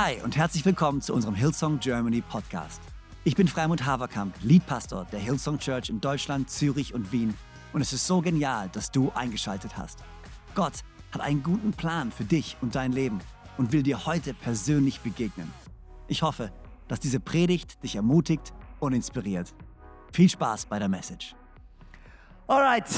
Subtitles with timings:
[0.00, 2.80] Hi und herzlich willkommen zu unserem Hillsong Germany Podcast.
[3.24, 7.34] Ich bin Freimund Haverkamp, Leadpastor der Hillsong Church in Deutschland, Zürich und Wien
[7.72, 10.04] und es ist so genial, dass du eingeschaltet hast.
[10.54, 13.18] Gott hat einen guten Plan für dich und dein Leben
[13.56, 15.52] und will dir heute persönlich begegnen.
[16.06, 16.52] Ich hoffe,
[16.86, 19.52] dass diese Predigt dich ermutigt und inspiriert.
[20.12, 21.34] Viel Spaß bei der Message.
[22.46, 22.88] Alright,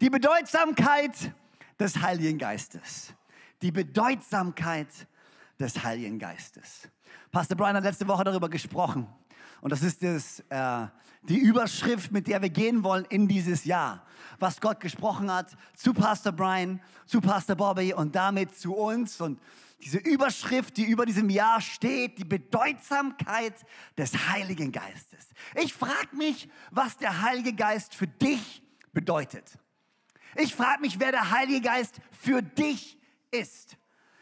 [0.00, 1.34] die Bedeutsamkeit
[1.80, 3.12] des Heiligen Geistes.
[3.62, 5.08] Die Bedeutsamkeit
[5.58, 6.88] des Heiligen Geistes.
[7.30, 9.06] Pastor Brian hat letzte Woche darüber gesprochen.
[9.60, 10.86] Und das ist das, äh,
[11.22, 14.06] die Überschrift, mit der wir gehen wollen in dieses Jahr.
[14.38, 19.20] Was Gott gesprochen hat zu Pastor Brian, zu Pastor Bobby und damit zu uns.
[19.20, 19.40] Und
[19.80, 23.54] diese Überschrift, die über diesem Jahr steht, die Bedeutsamkeit
[23.96, 25.28] des Heiligen Geistes.
[25.54, 28.62] Ich frage mich, was der Heilige Geist für dich
[28.92, 29.58] bedeutet.
[30.36, 32.98] Ich frage mich, wer der Heilige Geist für dich
[33.30, 33.76] ist.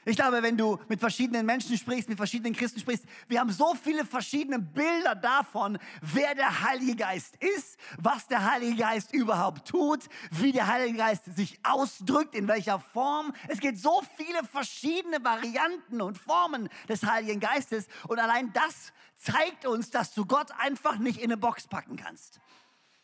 [0.05, 3.75] Ich glaube, wenn du mit verschiedenen Menschen sprichst, mit verschiedenen Christen sprichst, wir haben so
[3.75, 10.00] viele verschiedene Bilder davon, wer der Heilige Geist ist, was der Heilige Geist überhaupt tut,
[10.33, 13.33] wie der Heilige Geist sich ausdrückt, in welcher Form.
[13.47, 19.67] Es gibt so viele verschiedene Varianten und Formen des Heiligen Geistes und allein das zeigt
[19.67, 22.41] uns, dass du Gott einfach nicht in eine Box packen kannst.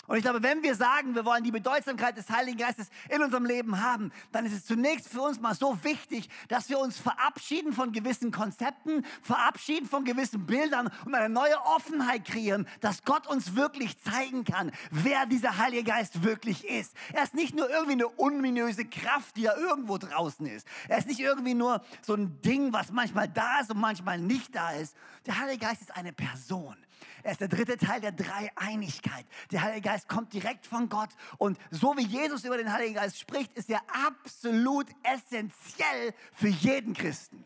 [0.09, 3.45] Und ich glaube, wenn wir sagen, wir wollen die Bedeutsamkeit des Heiligen Geistes in unserem
[3.45, 7.75] Leben haben, dann ist es zunächst für uns mal so wichtig, dass wir uns verabschieden
[7.75, 13.55] von gewissen Konzepten, verabschieden von gewissen Bildern und eine neue Offenheit kreieren, dass Gott uns
[13.55, 16.95] wirklich zeigen kann, wer dieser Heilige Geist wirklich ist.
[17.13, 20.67] Er ist nicht nur irgendwie eine unminöse Kraft, die ja irgendwo draußen ist.
[20.89, 24.55] Er ist nicht irgendwie nur so ein Ding, was manchmal da ist und manchmal nicht
[24.55, 24.97] da ist.
[25.27, 26.77] Der Heilige Geist ist eine Person.
[27.23, 29.27] Er ist der dritte Teil der Dreieinigkeit.
[29.51, 31.11] Der Heilige Geist kommt direkt von Gott.
[31.39, 36.95] Und so wie Jesus über den Heiligen Geist spricht, ist er absolut essentiell für jeden
[36.95, 37.45] Christen.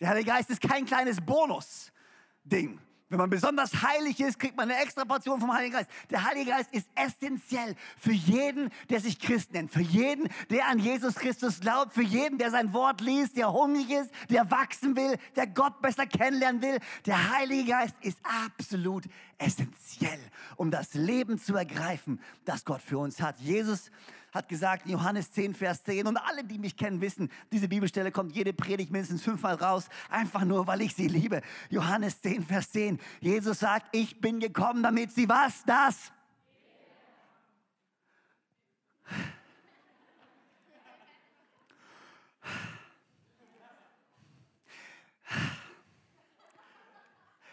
[0.00, 2.80] Der Heilige Geist ist kein kleines Bonus-Ding.
[3.10, 5.90] Wenn man besonders heilig ist, kriegt man eine extra Portion vom Heiligen Geist.
[6.10, 10.78] Der Heilige Geist ist essentiell für jeden, der sich Christ nennt, für jeden, der an
[10.78, 15.18] Jesus Christus glaubt, für jeden, der sein Wort liest, der hungrig ist, der wachsen will,
[15.34, 16.78] der Gott besser kennenlernen will.
[17.04, 19.06] Der Heilige Geist ist absolut
[19.38, 20.20] essentiell,
[20.54, 23.40] um das Leben zu ergreifen, das Gott für uns hat.
[23.40, 23.90] Jesus
[24.32, 28.34] hat gesagt Johannes 10, Vers 10, und alle, die mich kennen, wissen, diese Bibelstelle kommt
[28.34, 31.42] jede Predigt mindestens fünfmal raus, einfach nur, weil ich sie liebe.
[31.68, 32.98] Johannes 10, Vers 10.
[33.20, 35.64] Jesus sagt, ich bin gekommen, damit sie was?
[35.64, 36.12] Das?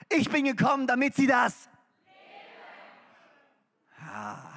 [0.10, 1.70] Ich bin gekommen, damit sie das.
[4.00, 4.57] Ah.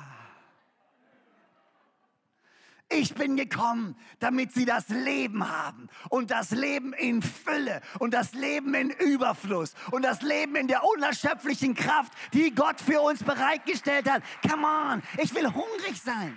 [2.92, 8.34] Ich bin gekommen, damit sie das Leben haben und das Leben in Fülle und das
[8.34, 14.10] Leben in Überfluss und das Leben in der unerschöpflichen Kraft, die Gott für uns bereitgestellt
[14.10, 14.24] hat.
[14.48, 16.36] Come on, ich will hungrig sein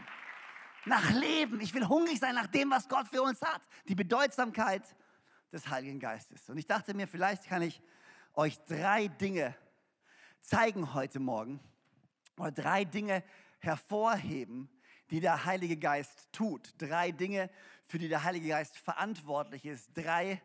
[0.86, 1.60] nach Leben.
[1.60, 3.62] Ich will hungrig sein nach dem, was Gott für uns hat.
[3.88, 4.84] Die Bedeutsamkeit
[5.52, 6.50] des Heiligen Geistes.
[6.50, 7.82] Und ich dachte mir, vielleicht kann ich
[8.36, 9.56] euch drei Dinge
[10.42, 11.60] zeigen heute Morgen
[12.38, 13.24] oder drei Dinge
[13.60, 14.70] hervorheben,
[15.12, 16.74] die der Heilige Geist tut.
[16.78, 17.50] Drei Dinge,
[17.88, 19.90] für die der Heilige Geist verantwortlich ist.
[19.94, 20.42] Drei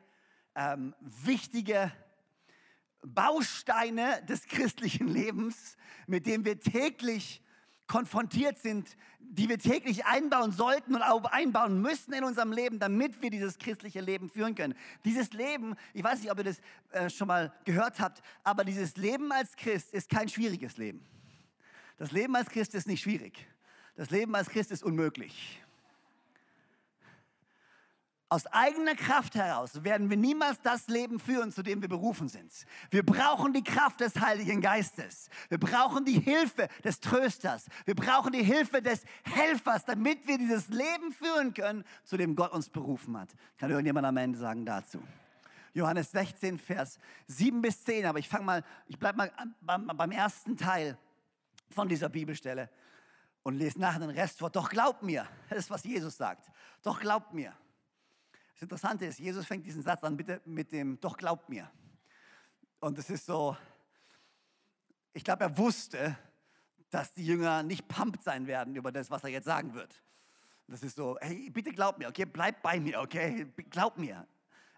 [0.55, 1.93] ähm, wichtige
[3.03, 5.77] Bausteine des christlichen Lebens,
[6.07, 7.43] mit denen wir täglich
[7.87, 13.21] konfrontiert sind, die wir täglich einbauen sollten und auch einbauen müssen in unserem Leben, damit
[13.23, 14.75] wir dieses christliche Leben führen können.
[15.05, 18.97] Dieses Leben, ich weiß nicht, ob ihr das äh, schon mal gehört habt, aber dieses
[18.97, 21.05] Leben als Christ ist kein schwieriges Leben.
[21.99, 23.47] Das Leben als Christ ist nicht schwierig.
[23.99, 25.61] Das Leben als Christ ist unmöglich.
[28.29, 32.53] Aus eigener Kraft heraus werden wir niemals das Leben führen, zu dem wir berufen sind.
[32.93, 35.31] Wir brauchen die Kraft des Heiligen Geistes.
[35.49, 37.67] Wir brauchen die Hilfe des Trösters.
[37.87, 42.53] Wir brauchen die Hilfe des Helfers, damit wir dieses Leben führen können, zu dem Gott
[42.53, 43.31] uns berufen hat.
[43.57, 45.03] Kann irgendjemand am Ende sagen dazu?
[45.75, 48.07] Johannes 16, Vers 7 bis 10.
[48.07, 50.97] Aber ich fange mal, ich bleibe mal beim, beim ersten Teil
[51.69, 52.71] von dieser Bibelstelle
[53.49, 54.51] und lese nachher den Rest vor.
[54.51, 56.51] Doch glaub mir, das ist, was Jesus sagt.
[56.83, 57.57] Doch glaub mir.
[58.53, 61.71] Das Interessante ist, Jesus fängt diesen Satz an bitte mit dem Doch glaub mir.
[62.79, 63.57] Und es ist so,
[65.15, 66.15] ich glaube, er wusste,
[66.91, 70.03] dass die Jünger nicht pumped sein werden über das, was er jetzt sagen wird.
[70.67, 74.27] Das ist so, hey, bitte glaub mir, okay, bleib bei mir, okay, glaub mir.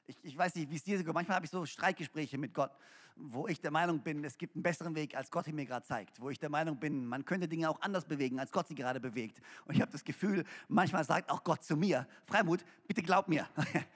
[0.06, 1.12] Ich, ich weiß nicht, wie es dir so geht.
[1.12, 2.70] Manchmal habe ich so Streitgespräche mit Gott
[3.16, 5.86] wo ich der Meinung bin, es gibt einen besseren Weg, als Gott ihn mir gerade
[5.86, 6.20] zeigt.
[6.20, 9.00] Wo ich der Meinung bin, man könnte Dinge auch anders bewegen, als Gott sie gerade
[9.00, 9.40] bewegt.
[9.66, 13.48] Und ich habe das Gefühl, manchmal sagt auch Gott zu mir, Freimut, bitte glaub mir.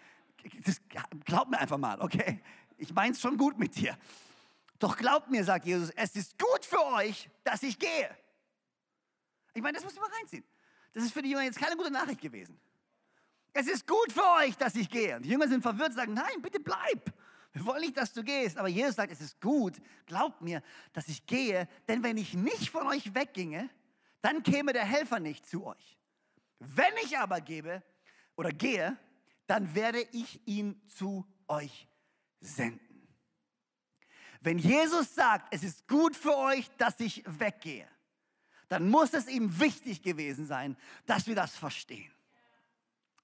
[0.65, 0.81] das,
[1.25, 2.41] glaub mir einfach mal, okay?
[2.77, 3.97] Ich mein's schon gut mit dir.
[4.79, 8.11] Doch glaubt mir, sagt Jesus, es ist gut für euch, dass ich gehe.
[9.55, 10.45] Ich meine, das muss man reinziehen.
[10.93, 12.59] Das ist für die Jünger jetzt keine gute Nachricht gewesen.
[13.53, 15.17] Es ist gut für euch, dass ich gehe.
[15.17, 17.13] Und die Jünger sind verwirrt und sagen, nein, bitte bleib.
[17.55, 18.59] Wir wollen nicht, dass du gehst.
[18.59, 20.63] Aber Jesus sagt, es ist gut, glaubt mir,
[20.93, 21.69] dass ich gehe.
[21.89, 23.71] Denn wenn ich nicht von euch wegginge,
[24.21, 25.99] dann käme der Helfer nicht zu euch.
[26.59, 27.83] Wenn ich aber gebe
[28.37, 28.97] oder gehe,
[29.47, 31.89] dann werde ich ihn zu euch
[32.41, 32.81] senden.
[34.41, 37.89] Wenn Jesus sagt, es ist gut für euch, dass ich weggehe,
[38.69, 42.14] dann muss es ihm wichtig gewesen sein, dass wir das verstehen.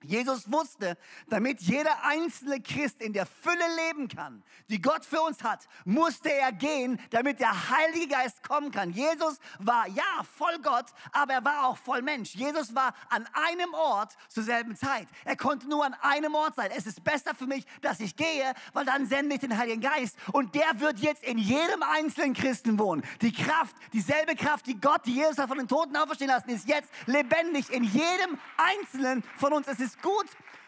[0.02, 0.97] Jesus wusste,
[1.29, 6.32] damit jeder einzelne Christ in der Fülle leben kann, die Gott für uns hat, musste
[6.32, 8.91] er gehen, damit der Heilige Geist kommen kann.
[8.91, 12.35] Jesus war ja voll Gott, aber er war auch voll Mensch.
[12.35, 15.06] Jesus war an einem Ort zur selben Zeit.
[15.25, 16.70] Er konnte nur an einem Ort sein.
[16.75, 20.17] Es ist besser für mich, dass ich gehe, weil dann sende ich den Heiligen Geist
[20.32, 23.05] und der wird jetzt in jedem einzelnen Christen wohnen.
[23.20, 26.67] Die Kraft, dieselbe Kraft, die Gott, die Jesus hat von den Toten auferstehen lassen, ist
[26.67, 29.69] jetzt lebendig in jedem einzelnen von uns.
[29.69, 30.26] Es ist ist gut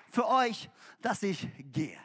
[0.09, 0.69] für euch,
[1.01, 1.99] dass ich gehe.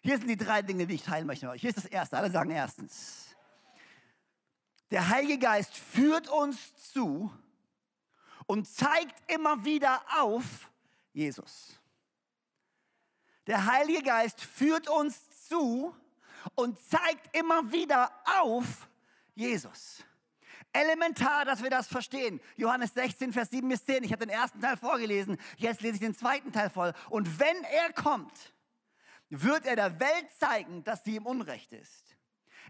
[0.00, 1.52] Hier sind die drei Dinge, die ich teilen möchte.
[1.54, 2.16] Hier ist das Erste.
[2.16, 3.36] Alle sagen erstens.
[4.90, 7.32] Der Heilige Geist führt uns zu
[8.46, 10.70] und zeigt immer wieder auf
[11.12, 11.80] Jesus.
[13.46, 15.94] Der Heilige Geist führt uns zu
[16.54, 18.10] und zeigt immer wieder
[18.40, 18.88] auf
[19.34, 20.04] Jesus.
[20.80, 22.40] Elementar, dass wir das verstehen.
[22.56, 24.04] Johannes 16, Vers 7 bis 10.
[24.04, 25.38] Ich habe den ersten Teil vorgelesen.
[25.56, 26.92] Jetzt lese ich den zweiten Teil voll.
[27.08, 28.52] Und wenn er kommt,
[29.30, 32.16] wird er der Welt zeigen, dass sie im Unrecht ist.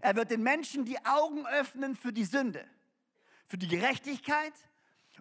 [0.01, 2.65] Er wird den Menschen die Augen öffnen für die Sünde,
[3.47, 4.53] für die Gerechtigkeit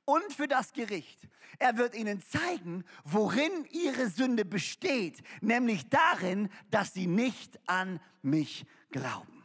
[0.05, 1.29] und für das Gericht.
[1.59, 8.67] Er wird ihnen zeigen, worin ihre Sünde besteht, nämlich darin, dass sie nicht an mich
[8.91, 9.36] glauben.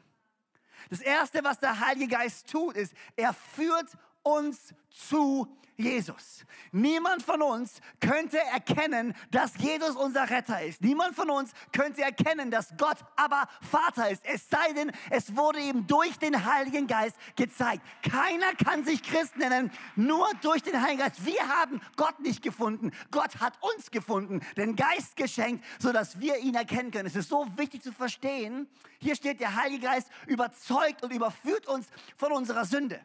[0.89, 3.87] Das Erste, was der Heilige Geist tut, ist, er führt
[4.23, 5.47] uns zu
[5.81, 6.45] Jesus.
[6.71, 10.81] Niemand von uns könnte erkennen, dass Jesus unser Retter ist.
[10.81, 14.23] Niemand von uns könnte erkennen, dass Gott aber Vater ist.
[14.25, 17.81] Es sei denn, es wurde ihm durch den Heiligen Geist gezeigt.
[18.03, 21.25] Keiner kann sich Christ nennen, nur durch den Heiligen Geist.
[21.25, 22.91] Wir haben Gott nicht gefunden.
[23.09, 27.07] Gott hat uns gefunden, den Geist geschenkt, sodass wir ihn erkennen können.
[27.07, 28.67] Es ist so wichtig zu verstehen.
[28.99, 31.87] Hier steht, der Heilige Geist überzeugt und überführt uns
[32.17, 33.01] von unserer Sünde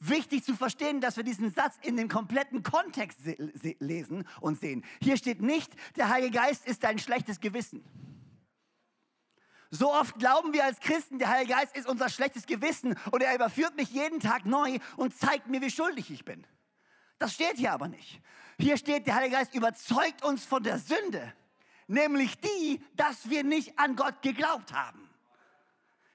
[0.00, 3.20] wichtig zu verstehen, dass wir diesen Satz in den kompletten Kontext
[3.78, 4.84] lesen und sehen.
[5.00, 7.84] Hier steht nicht, der Heilige Geist ist dein schlechtes Gewissen.
[9.70, 13.34] So oft glauben wir als Christen, der Heilige Geist ist unser schlechtes Gewissen und er
[13.34, 16.44] überführt mich jeden Tag neu und zeigt mir, wie schuldig ich bin.
[17.18, 18.20] Das steht hier aber nicht.
[18.58, 21.32] Hier steht, der Heilige Geist überzeugt uns von der Sünde,
[21.86, 25.09] nämlich die, dass wir nicht an Gott geglaubt haben.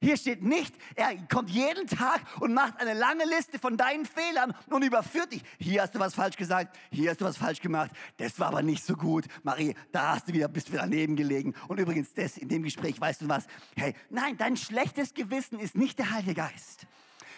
[0.05, 4.53] Hier steht nicht, er kommt jeden Tag und macht eine lange Liste von deinen Fehlern
[4.69, 5.41] und überführt dich.
[5.57, 8.61] Hier hast du was falsch gesagt, hier hast du was falsch gemacht, das war aber
[8.61, 9.25] nicht so gut.
[9.41, 11.55] Marie, da hast du wieder, bist du daneben gelegen.
[11.67, 13.47] Und übrigens, das in dem Gespräch, weißt du was?
[13.75, 16.85] Hey, nein, dein schlechtes Gewissen ist nicht der Heilige Geist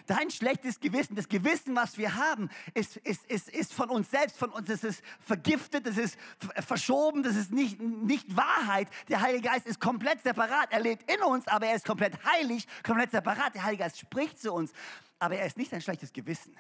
[0.09, 4.37] dein schlechtes Gewissen, das Gewissen, was wir haben, ist, ist, ist, ist von uns selbst,
[4.37, 6.17] von uns, es ist vergiftet, es ist
[6.65, 8.87] verschoben, das ist nicht, nicht Wahrheit.
[9.09, 10.71] Der Heilige Geist ist komplett separat.
[10.71, 13.53] Er lebt in uns, aber er ist komplett heilig, komplett separat.
[13.53, 14.71] Der Heilige Geist spricht zu uns,
[15.19, 16.55] aber er ist nicht ein schlechtes Gewissen.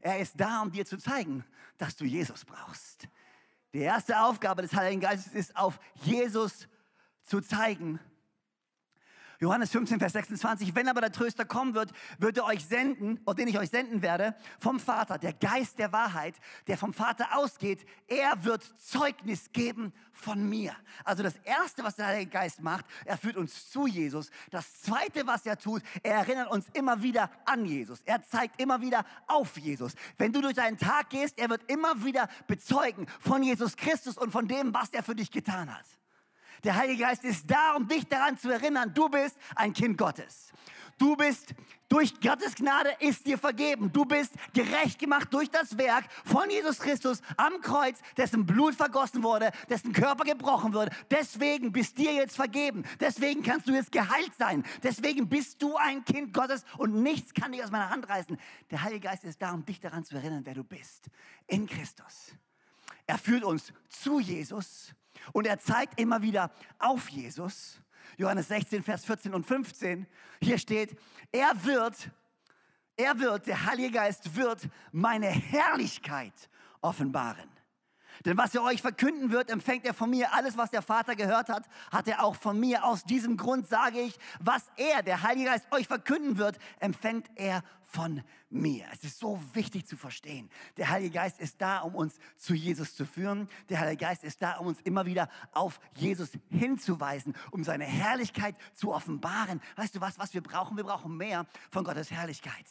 [0.00, 1.44] Er ist da, um dir zu zeigen,
[1.78, 3.08] dass du Jesus brauchst.
[3.72, 6.68] Die erste Aufgabe des Heiligen Geistes ist, auf Jesus
[7.24, 7.98] zu zeigen,
[9.40, 13.34] Johannes 15, Vers 26, wenn aber der Tröster kommen wird, wird er euch senden, oder
[13.34, 16.34] den ich euch senden werde, vom Vater, der Geist der Wahrheit,
[16.66, 20.74] der vom Vater ausgeht, er wird Zeugnis geben von mir.
[21.04, 24.30] Also das Erste, was der Heilige Geist macht, er führt uns zu Jesus.
[24.50, 28.00] Das Zweite, was er tut, er erinnert uns immer wieder an Jesus.
[28.04, 29.94] Er zeigt immer wieder auf Jesus.
[30.16, 34.30] Wenn du durch deinen Tag gehst, er wird immer wieder bezeugen von Jesus Christus und
[34.30, 35.86] von dem, was er für dich getan hat.
[36.64, 40.50] Der Heilige Geist ist da, um dich daran zu erinnern, du bist ein Kind Gottes.
[40.98, 41.54] Du bist
[41.88, 43.92] durch Gottes Gnade ist dir vergeben.
[43.92, 49.22] Du bist gerecht gemacht durch das Werk von Jesus Christus am Kreuz, dessen Blut vergossen
[49.22, 50.90] wurde, dessen Körper gebrochen wurde.
[51.10, 52.84] Deswegen bist dir jetzt vergeben.
[53.00, 54.64] Deswegen kannst du jetzt geheilt sein.
[54.82, 58.38] Deswegen bist du ein Kind Gottes und nichts kann dich aus meiner Hand reißen.
[58.70, 61.10] Der Heilige Geist ist da, um dich daran zu erinnern, wer du bist.
[61.46, 62.34] In Christus.
[63.06, 64.94] Er führt uns zu Jesus
[65.32, 67.80] und er zeigt immer wieder auf Jesus.
[68.16, 70.06] Johannes 16, Vers 14 und 15.
[70.40, 70.98] Hier steht,
[71.32, 72.10] er wird,
[72.96, 76.48] er wird, der Heilige Geist wird meine Herrlichkeit
[76.80, 77.54] offenbaren.
[78.24, 80.32] Denn was er euch verkünden wird, empfängt er von mir.
[80.32, 82.84] Alles, was der Vater gehört hat, hat er auch von mir.
[82.84, 87.62] Aus diesem Grund sage ich, was er, der Heilige Geist, euch verkünden wird, empfängt er
[87.94, 88.86] von mir.
[88.92, 90.50] Es ist so wichtig zu verstehen.
[90.76, 93.48] Der Heilige Geist ist da, um uns zu Jesus zu führen.
[93.68, 98.56] Der Heilige Geist ist da, um uns immer wieder auf Jesus hinzuweisen, um seine Herrlichkeit
[98.74, 99.60] zu offenbaren.
[99.76, 100.76] Weißt du was, was wir brauchen?
[100.76, 102.66] Wir brauchen mehr von Gottes Herrlichkeit.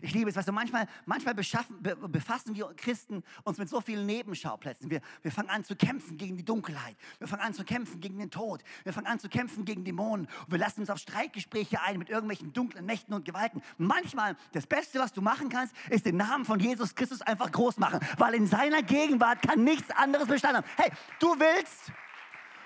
[0.00, 4.90] Ich liebe es, weißt du, manchmal, manchmal befassen wir Christen uns mit so vielen Nebenschauplätzen.
[4.90, 6.96] Wir, wir fangen an zu kämpfen gegen die Dunkelheit.
[7.18, 8.62] Wir fangen an zu kämpfen gegen den Tod.
[8.84, 10.26] Wir fangen an zu kämpfen gegen Dämonen.
[10.26, 13.60] Und wir lassen uns auf Streitgespräche ein mit irgendwelchen dunklen Mächten und Gewalten.
[13.76, 17.78] Manchmal, das Beste, was du machen kannst, ist den Namen von Jesus Christus einfach groß
[17.78, 20.66] machen, weil in seiner Gegenwart kann nichts anderes Bestand haben.
[20.76, 21.92] Hey, du willst,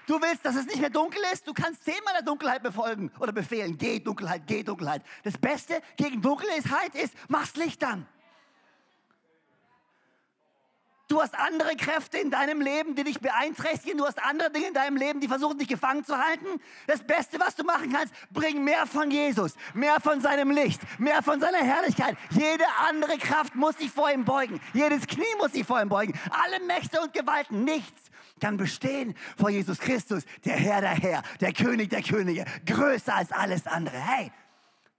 [0.07, 3.33] du willst, dass es nicht mehr dunkel ist, du kannst zehnmal der Dunkelheit befolgen oder
[3.33, 5.03] befehlen, geh Dunkelheit, geh Dunkelheit.
[5.23, 8.07] Das Beste gegen Dunkelheit ist, mach's Licht an.
[11.13, 13.99] Du hast andere Kräfte in deinem Leben, die dich beeinträchtigen.
[13.99, 16.47] Du hast andere Dinge in deinem Leben, die versuchen, dich gefangen zu halten.
[16.87, 21.23] Das Beste, was du machen kannst, bring mehr von Jesus, mehr von seinem Licht, mehr
[21.23, 22.17] von seiner Herrlichkeit.
[22.31, 24.59] Jede andere Kraft muss sich vor ihm beugen.
[24.73, 26.19] Jedes Knie muss sich vor ihm beugen.
[26.31, 31.53] Alle Mächte und Gewalten, nichts kann bestehen vor Jesus Christus, der Herr der Herr, der
[31.53, 33.99] König der Könige, größer als alles andere.
[33.99, 34.33] Hey,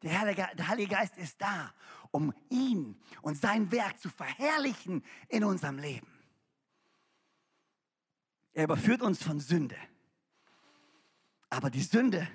[0.04, 1.74] der Heilige Geist ist da
[2.14, 6.08] um ihn und sein Werk zu verherrlichen in unserem Leben.
[8.54, 9.76] Er überführt uns von Sünde.
[11.50, 12.28] Aber die Sünde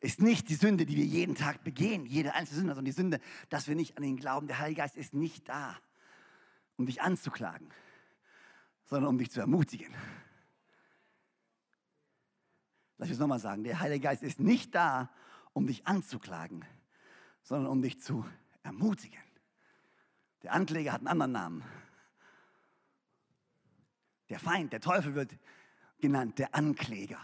[0.00, 3.20] ist nicht die Sünde, die wir jeden Tag begehen, jede einzelne Sünde, sondern die Sünde,
[3.48, 4.48] dass wir nicht an ihn glauben.
[4.48, 5.78] Der Heilige Geist ist nicht da,
[6.76, 7.68] um dich anzuklagen,
[8.86, 9.94] sondern um dich zu ermutigen.
[12.98, 13.62] Lass mich es nochmal sagen.
[13.62, 15.10] Der Heilige Geist ist nicht da,
[15.52, 16.64] um dich anzuklagen,
[17.42, 18.24] sondern um dich zu
[18.62, 19.22] ermutigen.
[20.42, 21.64] Der Ankläger hat einen anderen Namen.
[24.28, 25.36] Der Feind, der Teufel wird
[25.98, 27.20] genannt, der Ankläger,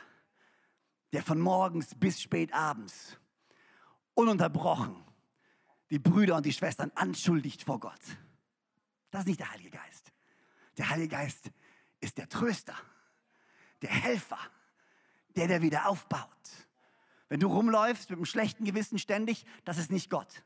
[1.12, 3.18] der von morgens bis spät abends
[4.14, 5.04] ununterbrochen
[5.90, 8.00] die Brüder und die Schwestern anschuldigt vor Gott.
[9.11, 10.12] Das ist nicht der Heilige Geist.
[10.76, 11.50] Der Heilige Geist
[12.00, 12.76] ist der Tröster,
[13.80, 14.38] der Helfer,
[15.35, 16.28] der, der wieder aufbaut.
[17.28, 20.45] Wenn du rumläufst mit einem schlechten Gewissen ständig, das ist nicht Gott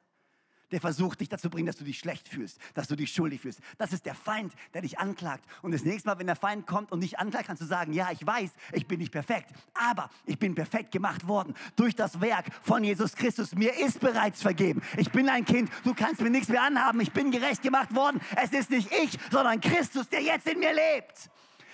[0.72, 3.60] der versucht, dich dazu bringen, dass du dich schlecht fühlst, dass du dich schuldig fühlst.
[3.78, 5.44] Das ist der Feind, der dich anklagt.
[5.60, 8.10] Und das nächste Mal, wenn der Feind kommt und dich anklagt, kannst du sagen, ja,
[8.10, 12.46] ich weiß, ich bin nicht perfekt, aber ich bin perfekt gemacht worden durch das Werk
[12.62, 13.54] von Jesus Christus.
[13.54, 14.82] Mir ist bereits vergeben.
[14.96, 17.00] Ich bin ein Kind, du kannst mir nichts mehr anhaben.
[17.00, 18.20] Ich bin gerecht gemacht worden.
[18.42, 21.30] Es ist nicht ich, sondern Christus, der jetzt in mir lebt.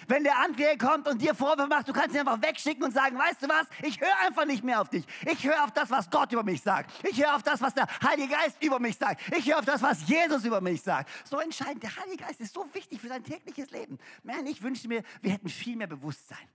[0.09, 3.19] Wenn der Ankläger kommt und dir Vorwürfe macht, du kannst ihn einfach wegschicken und sagen,
[3.19, 5.05] weißt du was, ich höre einfach nicht mehr auf dich.
[5.31, 6.91] Ich höre auf das, was Gott über mich sagt.
[7.07, 9.21] Ich höre auf das, was der Heilige Geist über mich sagt.
[9.37, 11.11] Ich höre auf das, was Jesus über mich sagt.
[11.25, 11.83] So entscheidend.
[11.83, 13.99] Der Heilige Geist ist so wichtig für dein tägliches Leben.
[14.23, 16.49] Man, ich wünschte mir, wir hätten viel mehr Bewusstsein.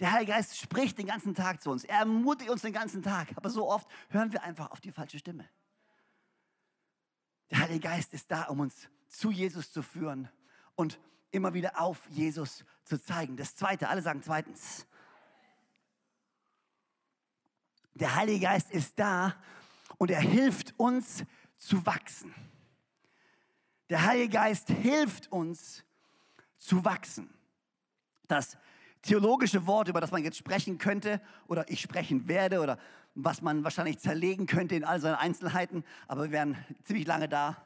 [0.00, 1.84] Der Heilige Geist spricht den ganzen Tag zu uns.
[1.84, 3.28] Er ermutigt uns den ganzen Tag.
[3.36, 5.46] Aber so oft hören wir einfach auf die falsche Stimme.
[7.50, 10.30] Der Heilige Geist ist da, um uns zu Jesus zu führen
[10.74, 10.98] und
[11.30, 13.36] immer wieder auf Jesus zu zeigen.
[13.36, 14.86] Das Zweite, alle sagen zweitens.
[17.94, 19.34] Der Heilige Geist ist da
[19.98, 21.24] und er hilft uns
[21.56, 22.34] zu wachsen.
[23.90, 25.84] Der Heilige Geist hilft uns
[26.58, 27.28] zu wachsen.
[28.26, 28.56] Das
[29.02, 32.78] theologische Wort, über das man jetzt sprechen könnte oder ich sprechen werde oder
[33.14, 37.56] was man wahrscheinlich zerlegen könnte in all seinen Einzelheiten, aber wir wären ziemlich lange da,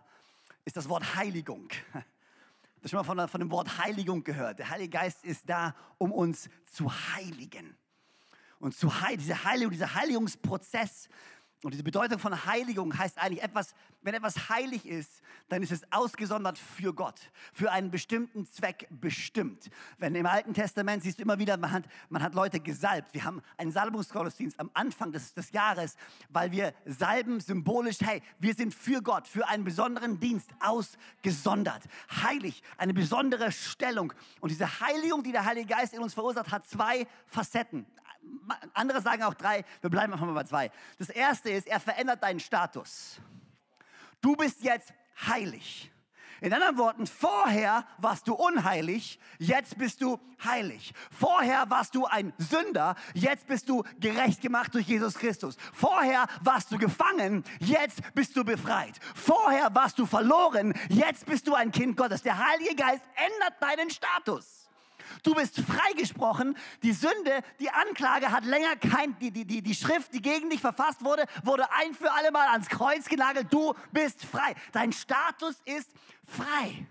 [0.65, 1.69] ist das Wort Heiligung.
[2.83, 4.59] Das schon mal von, von dem Wort Heiligung gehört.
[4.59, 7.77] Der Heilige Geist ist da, um uns zu heiligen.
[8.59, 11.09] Und zu heil, diese Heiligung, dieser Heiligungsprozess
[11.65, 15.83] und diese Bedeutung von Heiligung heißt eigentlich etwas, wenn etwas heilig ist, dann ist es
[15.93, 17.21] ausgesondert für Gott,
[17.53, 19.71] für einen bestimmten Zweck bestimmt.
[19.99, 23.15] Wenn im Alten Testament siehst du immer wieder, man hat, man hat Leute gesalbt.
[23.15, 25.97] Wir haben einen Salbungsgottesdienst am Anfang des, des Jahres,
[26.31, 31.85] weil wir salben symbolisch, hey, wir sind für Gott, für einen besonderen Dienst ausgesondert.
[32.23, 34.13] Heilig, eine besondere Stellung.
[34.41, 37.87] Und diese Heiligung, die der Heilige Geist in uns verursacht, hat zwei Facetten
[38.75, 40.71] andere sagen auch drei, wir bleiben einfach mal bei zwei.
[40.99, 43.21] Das erste ist, er verändert deinen Status.
[44.21, 44.93] Du bist jetzt
[45.27, 45.93] heilig.
[46.43, 50.93] In anderen Worten, vorher warst du unheilig, jetzt bist du heilig.
[51.17, 55.57] Vorher warst du ein Sünder, jetzt bist du gerecht gemacht durch Jesus Christus.
[55.73, 58.99] Vorher warst du gefangen, jetzt bist du befreit.
[59.15, 62.23] Vorher warst du verloren, jetzt bist du ein Kind Gottes.
[62.23, 64.62] Der Heilige Geist ändert deinen Status.
[65.23, 66.57] Du bist freigesprochen.
[66.83, 70.61] Die Sünde, die Anklage hat länger kein, die, die, die, die Schrift, die gegen dich
[70.61, 73.49] verfasst wurde, wurde ein für alle Mal ans Kreuz genagelt.
[73.51, 74.55] Du bist frei.
[74.73, 75.91] Dein Status ist
[76.27, 76.87] frei.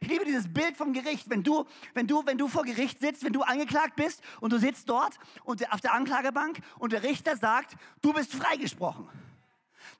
[0.00, 1.28] Ich liebe dieses Bild vom Gericht.
[1.28, 4.58] Wenn du, wenn du, wenn du vor Gericht sitzt, wenn du angeklagt bist und du
[4.58, 9.08] sitzt dort und auf der Anklagebank und der Richter sagt, du bist freigesprochen.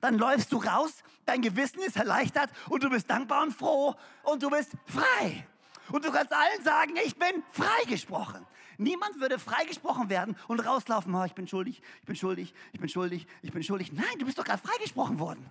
[0.01, 4.41] Dann läufst du raus, dein Gewissen ist erleichtert und du bist dankbar und froh und
[4.41, 5.45] du bist frei.
[5.91, 8.45] Und du kannst allen sagen, ich bin freigesprochen.
[8.77, 12.89] Niemand würde freigesprochen werden und rauslaufen, oh, ich bin schuldig, ich bin schuldig, ich bin
[12.89, 13.91] schuldig, ich bin schuldig.
[13.91, 15.49] Nein, du bist doch gerade freigesprochen worden.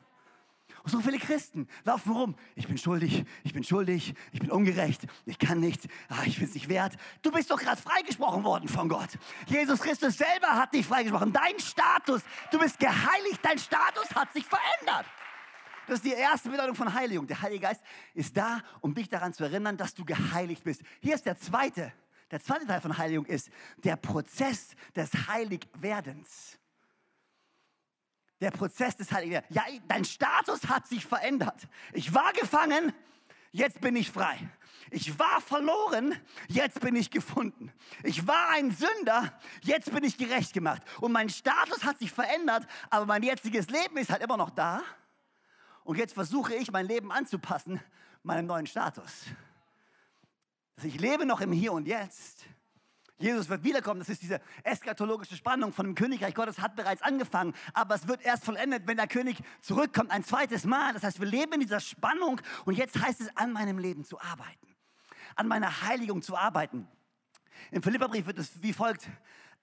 [0.85, 2.35] Und so viele Christen laufen rum.
[2.55, 6.47] Ich bin schuldig, ich bin schuldig, ich bin ungerecht, ich kann nichts, ah, ich bin
[6.47, 6.97] es nicht wert.
[7.23, 9.11] Du bist doch gerade freigesprochen worden von Gott.
[9.47, 11.33] Jesus Christus selber hat dich freigesprochen.
[11.33, 15.05] Dein Status, du bist geheiligt, dein Status hat sich verändert.
[15.89, 17.27] Das ist die erste Bedeutung von Heiligung.
[17.27, 17.81] Der Heilige Geist
[18.13, 20.83] ist da, um dich daran zu erinnern, dass du geheiligt bist.
[21.01, 21.95] Hier ist der zweite.
[22.31, 26.59] Der zweite Teil von Heiligung ist der Prozess des Heiligwerdens.
[28.39, 29.57] Der Prozess des Heiligwerdens.
[29.57, 31.67] Ja, dein Status hat sich verändert.
[31.95, 32.93] Ich war gefangen,
[33.51, 34.39] jetzt bin ich frei.
[34.91, 36.15] Ich war verloren,
[36.49, 37.73] jetzt bin ich gefunden.
[38.03, 40.83] Ich war ein Sünder, jetzt bin ich gerecht gemacht.
[41.01, 44.83] Und mein Status hat sich verändert, aber mein jetziges Leben ist halt immer noch da.
[45.89, 47.81] Und jetzt versuche ich, mein Leben anzupassen,
[48.23, 49.25] meinem neuen Status.
[50.77, 52.45] Also ich lebe noch im Hier und Jetzt.
[53.17, 54.01] Jesus wird wiederkommen.
[54.01, 58.21] Das ist diese eskatologische Spannung von dem Königreich Gottes hat bereits angefangen, aber es wird
[58.21, 60.93] erst vollendet, wenn der König zurückkommt, ein zweites Mal.
[60.93, 64.21] Das heißt, wir leben in dieser Spannung und jetzt heißt es, an meinem Leben zu
[64.21, 64.77] arbeiten,
[65.37, 66.87] an meiner Heiligung zu arbeiten.
[67.71, 69.09] Im Philipperbrief wird es wie folgt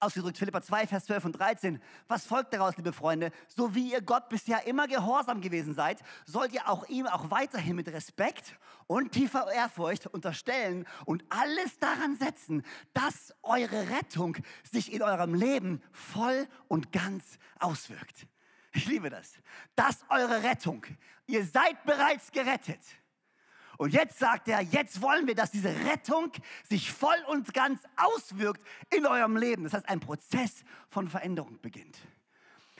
[0.06, 1.82] ausgedrückt, Philippa 2, Vers 12 und 13.
[2.08, 3.32] Was folgt daraus, liebe Freunde?
[3.48, 7.76] So wie ihr Gott bisher immer gehorsam gewesen seid, sollt ihr auch ihm auch weiterhin
[7.76, 8.56] mit Respekt
[8.88, 14.38] und tiefer Ehrfurcht unterstellen und alles daran setzen, dass eure Rettung
[14.72, 18.28] sich in eurem Leben voll und ganz auswirkt.
[18.74, 19.34] Ich liebe das.
[19.76, 20.86] Dass eure Rettung,
[21.26, 22.80] ihr seid bereits gerettet
[23.77, 26.32] und jetzt sagt er, jetzt wollen wir, dass diese Rettung
[26.67, 28.63] sich voll und ganz auswirkt
[28.96, 29.63] in eurem Leben.
[29.63, 31.97] Das heißt, ein Prozess von Veränderung beginnt.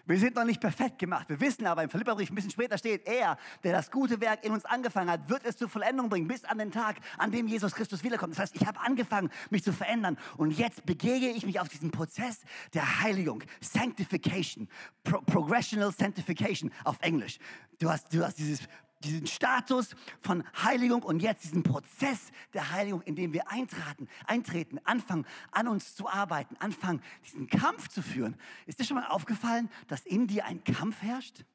[0.08, 1.28] Wir sind noch nicht perfekt gemacht.
[1.30, 4.52] Wir wissen aber im Philipperbrief ein bisschen später steht, er, der das gute Werk in
[4.52, 7.74] uns angefangen hat, wird es zur Vollendung bringen, bis an den Tag, an dem Jesus
[7.74, 8.34] Christus wiederkommt.
[8.34, 11.90] Das heißt, ich habe angefangen, mich zu verändern und jetzt begege ich mich auf diesen
[11.90, 12.42] Prozess
[12.76, 14.70] der Heiligung, Sanctification,
[15.04, 17.40] Pro Progressional Sanctification auf Englisch.
[17.80, 18.60] Du hast, du hast dieses
[19.06, 24.80] diesen Status von Heiligung und jetzt diesen Prozess der Heiligung, in dem wir eintraten, eintreten,
[24.84, 28.36] anfangen, an uns zu arbeiten, anfangen, diesen Kampf zu führen.
[28.66, 31.46] Ist dir schon mal aufgefallen, dass in dir ein Kampf herrscht?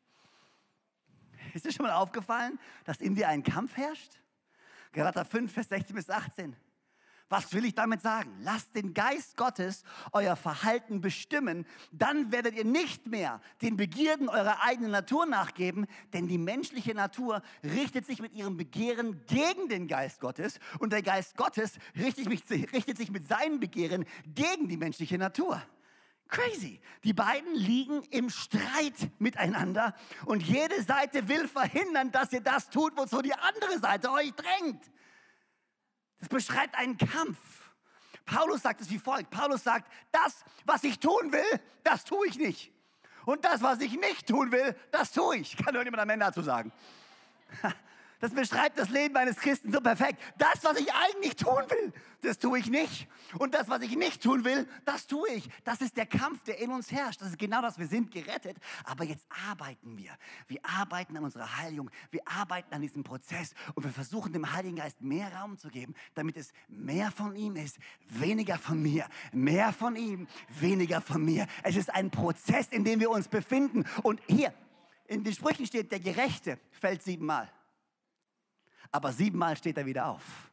[1.54, 4.12] Ist dir schon mal aufgefallen, dass in dir ein Kampf herrscht?
[4.92, 6.56] Galater 5, Vers 16 bis 18.
[7.30, 8.36] Was will ich damit sagen?
[8.42, 14.64] Lasst den Geist Gottes euer Verhalten bestimmen, dann werdet ihr nicht mehr den Begierden eurer
[14.64, 20.20] eigenen Natur nachgeben, denn die menschliche Natur richtet sich mit ihrem Begehren gegen den Geist
[20.20, 25.62] Gottes und der Geist Gottes richtet sich mit seinen Begehren gegen die menschliche Natur.
[26.26, 26.80] Crazy.
[27.04, 29.94] Die beiden liegen im Streit miteinander
[30.26, 34.82] und jede Seite will verhindern, dass ihr das tut, wozu die andere Seite euch drängt.
[36.20, 37.38] Das beschreibt einen Kampf.
[38.26, 39.30] Paulus sagt es wie folgt.
[39.30, 42.72] Paulus sagt, das, was ich tun will, das tue ich nicht.
[43.24, 45.56] Und das, was ich nicht tun will, das tue ich.
[45.56, 46.72] Kann irgendjemand am Ende dazu sagen?
[48.20, 50.20] Das beschreibt das Leben eines Christen so perfekt.
[50.36, 53.08] Das, was ich eigentlich tun will, das tue ich nicht.
[53.38, 55.48] Und das, was ich nicht tun will, das tue ich.
[55.64, 57.22] Das ist der Kampf, der in uns herrscht.
[57.22, 57.78] Das ist genau das.
[57.78, 58.58] Wir sind gerettet.
[58.84, 60.10] Aber jetzt arbeiten wir.
[60.48, 61.90] Wir arbeiten an unserer Heiligung.
[62.10, 63.54] Wir arbeiten an diesem Prozess.
[63.74, 67.56] Und wir versuchen dem Heiligen Geist mehr Raum zu geben, damit es mehr von ihm
[67.56, 67.78] ist,
[68.10, 69.06] weniger von mir.
[69.32, 71.46] Mehr von ihm, weniger von mir.
[71.62, 73.86] Es ist ein Prozess, in dem wir uns befinden.
[74.02, 74.52] Und hier,
[75.06, 77.50] in den Sprüchen steht, der Gerechte fällt siebenmal
[78.92, 80.50] aber siebenmal steht er wieder auf.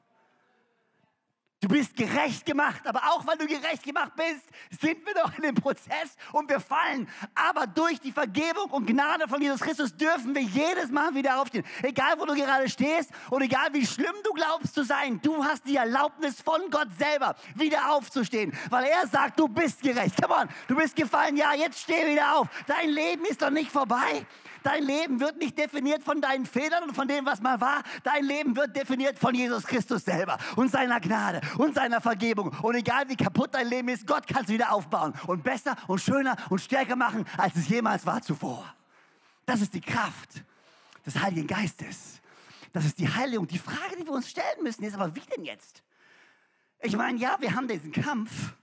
[1.60, 4.47] Du bist gerecht gemacht, aber auch weil du gerecht gemacht bist,
[4.80, 7.10] sind wir doch in dem Prozess und wir fallen.
[7.34, 11.65] Aber durch die Vergebung und Gnade von Jesus Christus dürfen wir jedes Mal wieder aufstehen.
[11.82, 15.65] Egal, wo du gerade stehst und egal, wie schlimm du glaubst zu sein, du hast
[15.65, 20.21] die Erlaubnis von Gott selber, wieder aufzustehen, weil er sagt, du bist gerecht.
[20.21, 22.47] Come on, du bist gefallen, ja, jetzt steh wieder auf.
[22.67, 24.28] Dein Leben ist doch nicht vorbei.
[24.67, 27.84] Dein Leben wird nicht definiert von deinen Fehlern und von dem, was mal war.
[28.03, 32.49] Dein Leben wird definiert von Jesus Christus selber und seiner Gnade und seiner Vergebung.
[32.62, 36.01] Und egal wie kaputt dein Leben ist, Gott kann es wieder aufbauen und besser und
[36.01, 38.65] schöner und stärker machen, als es jemals war zuvor.
[39.45, 40.43] Das ist die Kraft
[41.06, 42.19] des Heiligen Geistes.
[42.73, 43.47] Das ist die Heiligung.
[43.47, 45.82] Die Frage, die wir uns stellen müssen, ist aber, wie denn jetzt?
[46.82, 48.53] Ich meine, ja, wir haben diesen Kampf.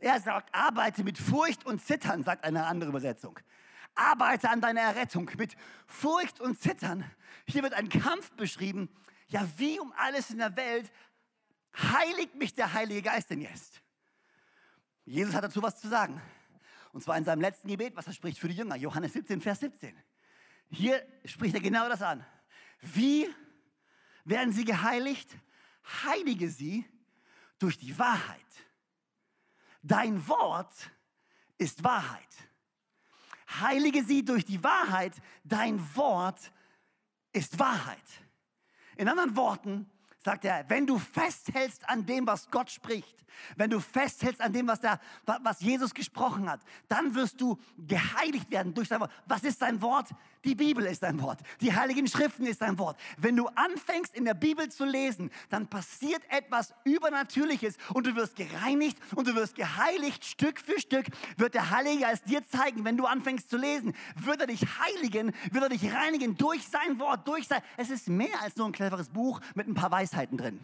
[0.00, 3.38] Er sagt, arbeite mit Furcht und Zittern, sagt eine andere Übersetzung.
[3.94, 7.08] Arbeite an deiner Errettung mit Furcht und Zittern.
[7.46, 8.88] Hier wird ein Kampf beschrieben.
[9.28, 10.90] ja, wie um alles in der Welt
[11.76, 13.82] heiligt mich der Heilige Geist denn jetzt?
[15.04, 16.20] Jesus hat dazu was zu sagen.
[16.92, 18.76] Und zwar in seinem letzten Gebet, was er spricht für die Jünger.
[18.76, 19.96] Johannes 17, Vers 17.
[20.70, 22.24] Hier spricht er genau das an.
[22.80, 23.28] Wie
[24.24, 25.30] werden sie geheiligt?
[26.04, 26.86] Heilige sie
[27.58, 28.40] durch die Wahrheit.
[29.82, 30.74] Dein Wort
[31.58, 32.28] ist Wahrheit.
[33.60, 35.14] Heilige sie durch die Wahrheit.
[35.44, 36.52] Dein Wort
[37.32, 37.98] ist Wahrheit.
[38.96, 43.24] In anderen Worten sagt er, wenn du festhältst an dem, was Gott spricht,
[43.56, 45.00] wenn du festhältst an dem, was, der,
[45.42, 49.12] was Jesus gesprochen hat, dann wirst du geheiligt werden durch sein Wort.
[49.26, 50.10] Was ist sein Wort?
[50.44, 51.40] Die Bibel ist dein Wort.
[51.60, 52.98] Die Heiligen Schriften ist dein Wort.
[53.16, 58.36] Wenn du anfängst, in der Bibel zu lesen, dann passiert etwas Übernatürliches und du wirst
[58.36, 60.24] gereinigt und du wirst geheiligt.
[60.24, 64.40] Stück für Stück wird der Heilige Geist dir zeigen, wenn du anfängst zu lesen, wird
[64.40, 67.62] er dich heiligen, wird er dich reinigen durch sein Wort, durch sein.
[67.76, 70.58] Es ist mehr als nur ein cleveres Buch mit ein paar Weisheiten drin.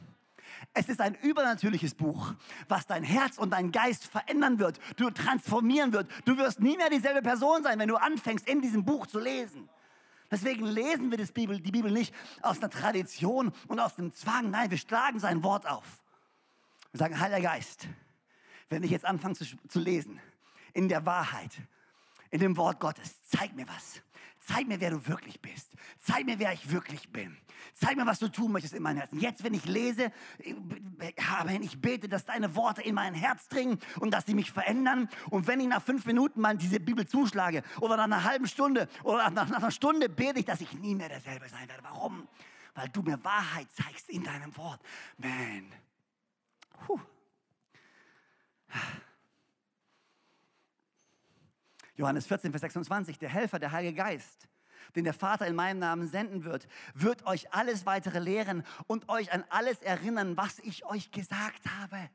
[0.75, 2.35] Es ist ein übernatürliches Buch,
[2.69, 6.11] was dein Herz und dein Geist verändern wird, du transformieren wird.
[6.25, 9.69] Du wirst nie mehr dieselbe Person sein, wenn du anfängst, in diesem Buch zu lesen.
[10.31, 14.51] Deswegen lesen wir Bibel, die Bibel nicht aus einer Tradition und aus dem Zwang.
[14.51, 15.85] Nein, wir schlagen sein Wort auf.
[16.93, 17.89] Wir sagen, Heiliger Geist,
[18.69, 20.21] wenn ich jetzt anfange zu, zu lesen,
[20.75, 21.53] in der Wahrheit,
[22.31, 24.03] in dem Wort Gottes, zeig mir was.
[24.49, 25.71] Zeig mir, wer du wirklich bist.
[25.99, 27.37] Zeig mir, wer ich wirklich bin.
[27.75, 29.21] Zeig mir, was du tun möchtest in meinem Herzen.
[29.21, 30.11] Jetzt, wenn ich lese,
[31.45, 35.11] wenn ich bete, dass deine Worte in mein Herz dringen und dass sie mich verändern.
[35.29, 38.89] Und wenn ich nach fünf Minuten mal diese Bibel zuschlage oder nach einer halben Stunde
[39.03, 41.83] oder nach, nach einer Stunde bete ich, dass ich nie mehr derselbe sein werde.
[41.83, 42.27] Warum?
[42.75, 44.81] Weil du mir Wahrheit zeigst in deinem Wort.
[45.19, 45.71] Man.
[46.87, 46.99] Puh.
[51.99, 54.49] Johannes 14, Vers 26, der Helfer, der Heilige Geist,
[54.95, 59.33] den der Vater in meinem Namen senden wird, wird euch alles weitere lehren und euch
[59.33, 62.09] an alles erinnern, was ich euch gesagt habe.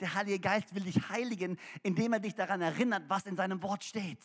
[0.00, 3.84] Der Heilige Geist will dich heiligen, indem er dich daran erinnert, was in seinem Wort
[3.84, 4.18] steht.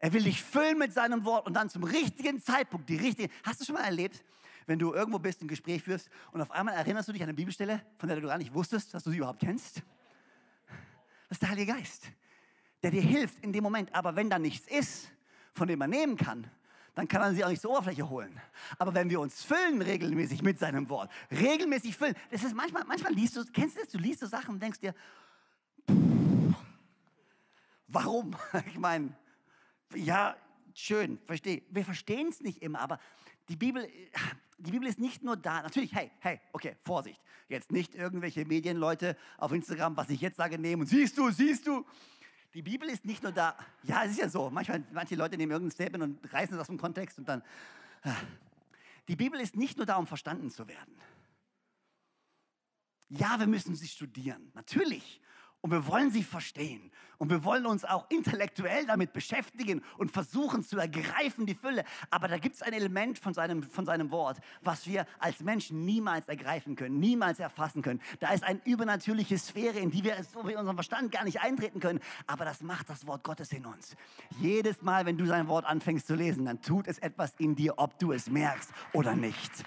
[0.00, 3.32] Er will dich füllen mit seinem Wort und dann zum richtigen Zeitpunkt, die richtige.
[3.44, 4.24] Hast du schon mal erlebt,
[4.66, 7.36] wenn du irgendwo bist, ein Gespräch führst und auf einmal erinnerst du dich an eine
[7.36, 9.82] Bibelstelle, von der du gar nicht wusstest, dass du sie überhaupt kennst?
[11.28, 12.10] Das ist der Heilige Geist,
[12.82, 13.94] der dir hilft in dem Moment.
[13.94, 15.10] Aber wenn da nichts ist,
[15.52, 16.50] von dem man nehmen kann,
[16.94, 18.40] dann kann man sie auch nicht zur Oberfläche holen.
[18.78, 23.12] Aber wenn wir uns füllen regelmäßig mit seinem Wort, regelmäßig füllen, das ist manchmal, manchmal
[23.12, 24.94] liest du, kennst du das, du liest so Sachen und denkst dir,
[27.86, 28.34] warum?
[28.66, 29.14] Ich meine,
[29.94, 30.36] ja,
[30.74, 31.62] schön, verstehe.
[31.70, 32.98] Wir verstehen es nicht immer, aber
[33.48, 33.88] die Bibel,
[34.58, 35.62] die Bibel ist nicht nur da.
[35.62, 37.20] Natürlich, hey, hey, okay, Vorsicht.
[37.48, 41.66] Jetzt nicht irgendwelche Medienleute auf Instagram, was ich jetzt sage, nehmen und siehst du, siehst
[41.66, 41.86] du.
[42.54, 43.56] Die Bibel ist nicht nur da.
[43.84, 44.50] Ja, es ist ja so.
[44.50, 47.42] Manchmal, manche Leute nehmen irgendein Statement und reißen es aus dem Kontext und dann.
[48.02, 48.14] Ah.
[49.06, 50.94] Die Bibel ist nicht nur da, um verstanden zu werden.
[53.08, 54.50] Ja, wir müssen sie studieren.
[54.54, 55.20] Natürlich
[55.60, 56.90] und wir wollen sie verstehen.
[57.18, 61.84] Und wir wollen uns auch intellektuell damit beschäftigen und versuchen zu ergreifen, die Fülle.
[62.10, 65.84] Aber da gibt es ein Element von seinem, von seinem Wort, was wir als Menschen
[65.84, 68.00] niemals ergreifen können, niemals erfassen können.
[68.20, 71.80] Da ist eine übernatürliche Sphäre, in die wir so in unserem Verstand gar nicht eintreten
[71.80, 71.98] können.
[72.28, 73.96] Aber das macht das Wort Gottes in uns.
[74.38, 77.74] Jedes Mal, wenn du sein Wort anfängst zu lesen, dann tut es etwas in dir,
[77.78, 79.64] ob du es merkst oder nicht.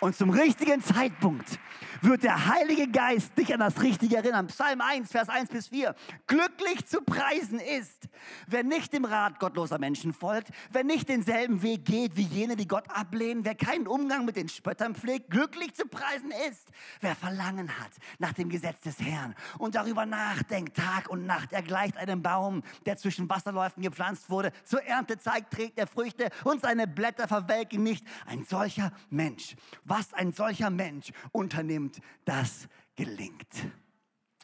[0.00, 1.58] Und zum richtigen Zeitpunkt
[2.00, 4.46] wird der Heilige Geist dich an das Richtige erinnern.
[4.46, 5.94] Psalm 1, Vers 1 bis 4.
[6.26, 8.08] Glücklich zu preisen ist,
[8.46, 12.66] wer nicht dem Rat gottloser Menschen folgt, wer nicht denselben Weg geht wie jene, die
[12.66, 15.28] Gott ablehnen, wer keinen Umgang mit den Spöttern pflegt.
[15.30, 16.70] Glücklich zu preisen ist,
[17.02, 21.52] wer Verlangen hat nach dem Gesetz des Herrn und darüber nachdenkt Tag und Nacht.
[21.52, 24.52] Er gleicht einem Baum, der zwischen Wasserläufen gepflanzt wurde.
[24.64, 28.06] Zur Erntezeit trägt er Früchte und seine Blätter verwelken nicht.
[28.24, 29.56] Ein solcher Mensch
[29.90, 33.48] was ein solcher Mensch unternimmt, das gelingt.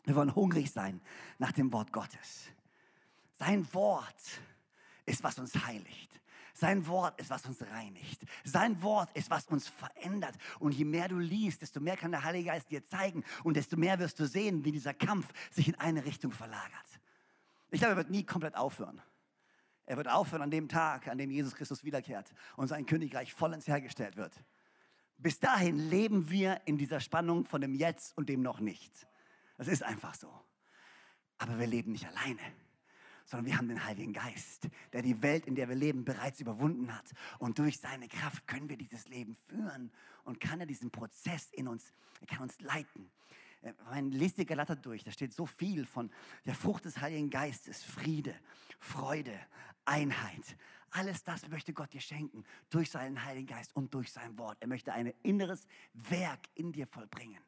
[0.05, 1.01] Wir wollen hungrig sein
[1.39, 2.47] nach dem Wort Gottes.
[3.39, 4.41] Sein Wort
[5.05, 6.21] ist, was uns heiligt.
[6.53, 8.25] Sein Wort ist, was uns reinigt.
[8.43, 10.35] Sein Wort ist, was uns verändert.
[10.59, 13.77] Und je mehr du liest, desto mehr kann der Heilige Geist dir zeigen und desto
[13.77, 17.01] mehr wirst du sehen, wie dieser Kampf sich in eine Richtung verlagert.
[17.71, 19.01] Ich glaube, er wird nie komplett aufhören.
[19.85, 23.69] Er wird aufhören an dem Tag, an dem Jesus Christus wiederkehrt und sein Königreich vollends
[23.69, 24.33] hergestellt wird.
[25.19, 29.07] Bis dahin leben wir in dieser Spannung von dem Jetzt und dem noch nicht.
[29.57, 30.31] Das ist einfach so.
[31.39, 32.41] Aber wir leben nicht alleine,
[33.25, 36.95] sondern wir haben den Heiligen Geist, der die Welt, in der wir leben, bereits überwunden
[36.95, 37.13] hat.
[37.39, 39.91] Und durch seine Kraft können wir dieses Leben führen
[40.25, 43.11] und kann er diesen Prozess in uns, er kann uns leiten.
[43.91, 46.11] man liest die Galater durch, da steht so viel von
[46.45, 48.35] der Frucht des Heiligen Geistes, Friede,
[48.79, 49.39] Freude,
[49.85, 50.57] Einheit.
[50.97, 54.57] Alles das möchte Gott dir schenken durch seinen Heiligen Geist und durch sein Wort.
[54.61, 57.45] Er möchte ein inneres Werk in dir vollbringen.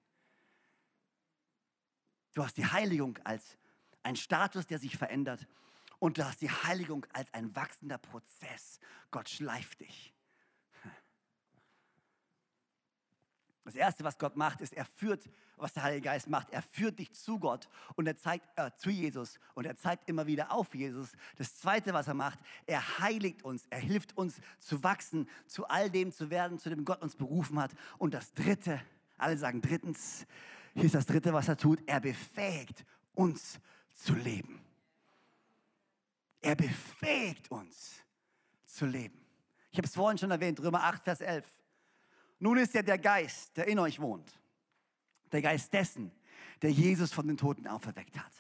[2.34, 3.56] Du hast die Heiligung als
[4.02, 5.46] ein Status, der sich verändert.
[5.98, 8.80] Und du hast die Heiligung als ein wachsender Prozess.
[9.10, 10.12] Gott schleift dich.
[13.68, 15.28] Das Erste, was Gott macht, ist, er führt,
[15.58, 18.88] was der Heilige Geist macht, er führt dich zu Gott und er zeigt äh, zu
[18.88, 21.12] Jesus und er zeigt immer wieder auf Jesus.
[21.36, 25.90] Das Zweite, was er macht, er heiligt uns, er hilft uns zu wachsen, zu all
[25.90, 27.72] dem zu werden, zu dem Gott uns berufen hat.
[27.98, 28.80] Und das Dritte,
[29.18, 30.26] alle sagen drittens,
[30.72, 33.60] hier ist das Dritte, was er tut, er befähigt uns
[33.92, 34.64] zu leben.
[36.40, 38.02] Er befähigt uns
[38.64, 39.20] zu leben.
[39.72, 41.44] Ich habe es vorhin schon erwähnt, Römer 8, Vers 11.
[42.38, 44.38] Nun ist ja der Geist, der in euch wohnt,
[45.32, 46.12] der Geist dessen,
[46.62, 48.32] der Jesus von den Toten auferweckt hat.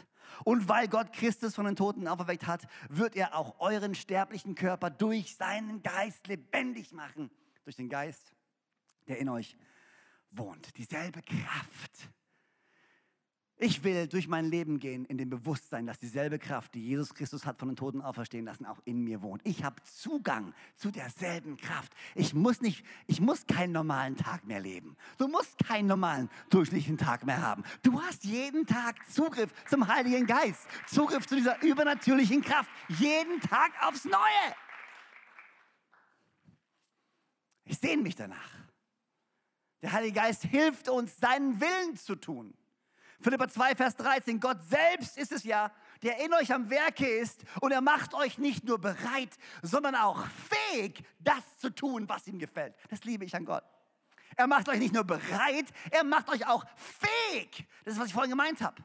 [0.44, 4.90] Und weil Gott Christus von den Toten auferweckt hat, wird er auch euren sterblichen Körper
[4.90, 7.30] durch seinen Geist lebendig machen.
[7.64, 8.32] Durch den Geist,
[9.08, 9.56] der in euch
[10.30, 10.76] wohnt.
[10.76, 12.08] Dieselbe Kraft,
[13.60, 17.44] ich will durch mein Leben gehen in dem Bewusstsein, dass dieselbe Kraft, die Jesus Christus
[17.44, 19.42] hat von den Toten auferstehen lassen, auch in mir wohnt.
[19.44, 21.92] Ich habe Zugang zu derselben Kraft.
[22.14, 24.96] Ich muss nicht, ich muss keinen normalen Tag mehr leben.
[25.18, 27.64] Du musst keinen normalen durchschnittlichen Tag mehr haben.
[27.82, 33.72] Du hast jeden Tag Zugriff zum Heiligen Geist, Zugriff zu dieser übernatürlichen Kraft, jeden Tag
[33.82, 34.54] aufs Neue.
[37.64, 38.50] Ich sehne mich danach.
[39.82, 42.54] Der Heilige Geist hilft uns, seinen Willen zu tun.
[43.20, 47.42] Philippa 2, Vers 13, Gott selbst ist es ja, der in euch am Werke ist
[47.60, 50.24] und er macht euch nicht nur bereit, sondern auch
[50.70, 52.74] fähig, das zu tun, was ihm gefällt.
[52.90, 53.64] Das liebe ich an Gott.
[54.36, 57.66] Er macht euch nicht nur bereit, er macht euch auch fähig.
[57.84, 58.76] Das ist, was ich vorhin gemeint habe.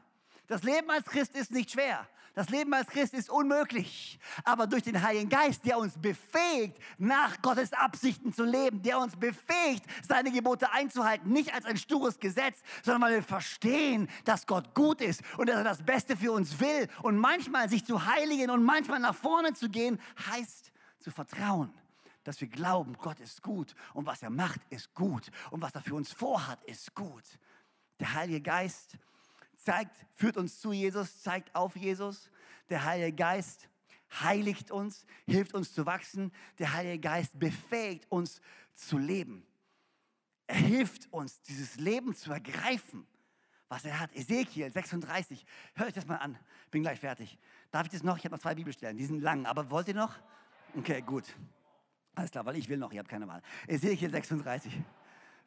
[0.48, 2.06] Das Leben als Christ ist nicht schwer.
[2.34, 4.18] Das Leben als Christ ist unmöglich.
[4.42, 9.14] Aber durch den Heiligen Geist, der uns befähigt, nach Gottes Absichten zu leben, der uns
[9.16, 14.74] befähigt, seine Gebote einzuhalten, nicht als ein stures Gesetz, sondern weil wir verstehen, dass Gott
[14.74, 16.88] gut ist und dass er das Beste für uns will.
[17.02, 21.72] Und manchmal sich zu heiligen und manchmal nach vorne zu gehen, heißt zu vertrauen
[22.24, 25.82] dass wir glauben, Gott ist gut und was er macht, ist gut und was er
[25.82, 27.22] für uns vorhat, ist gut.
[28.00, 28.96] Der Heilige Geist
[29.64, 32.30] zeigt, führt uns zu Jesus, zeigt auf Jesus.
[32.68, 33.68] Der Heilige Geist
[34.20, 36.32] heiligt uns, hilft uns zu wachsen.
[36.58, 38.40] Der Heilige Geist befähigt uns
[38.74, 39.46] zu leben.
[40.46, 43.06] Er hilft uns, dieses Leben zu ergreifen,
[43.68, 44.14] was er hat.
[44.14, 46.38] Ezekiel 36, hört euch das mal an,
[46.70, 47.38] bin gleich fertig.
[47.70, 48.18] Darf ich das noch?
[48.18, 50.18] Ich habe noch zwei Bibelstellen, die sind lang, aber wollt ihr noch?
[50.76, 51.24] Okay, gut.
[52.14, 53.42] Alles klar, weil ich will noch, ihr habt keine Wahl.
[53.66, 54.72] Ezekiel 36.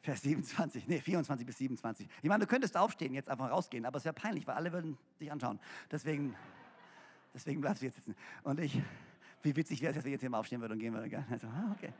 [0.00, 2.08] Vers 27, nee, 24 bis 27.
[2.22, 4.96] Ich meine, du könntest aufstehen, jetzt einfach rausgehen, aber es wäre peinlich, weil alle würden
[5.20, 5.58] dich anschauen.
[5.90, 6.34] Deswegen,
[7.34, 8.14] deswegen bleibst du jetzt sitzen.
[8.44, 8.80] Und ich,
[9.42, 11.24] wie witzig wäre es, wenn ich jetzt hier mal aufstehen würde und gehen würde.
[11.30, 11.92] Also, ah, okay.